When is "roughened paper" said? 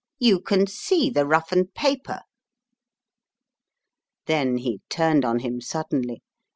1.27-2.21